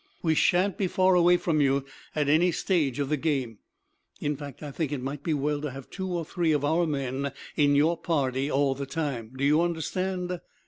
We 0.23 0.33
shan't 0.33 0.79
be 0.79 0.87
faraway 0.87 1.37
from 1.37 1.61
you 1.61 1.85
at 2.15 2.27
any 2.27 2.51
stage 2.51 2.97
of 2.97 3.09
the 3.09 3.17
game; 3.17 3.59
in 4.19 4.35
fact, 4.35 4.63
I 4.63 4.71
think 4.71 4.91
it 4.91 4.99
might 5.03 5.21
be 5.21 5.35
well 5.35 5.61
to 5.61 5.69
have 5.69 5.91
two 5.91 6.07
or 6.09 6.25
three 6.25 6.53
of 6.53 6.65
our 6.65 6.87
men 6.87 7.31
in 7.55 7.75
your 7.75 7.97
party 7.97 8.49
all 8.49 8.73
the 8.73 8.87
time. 8.87 9.31
Do 9.37 9.45
you 9.45 9.61
understand?" 9.61 10.39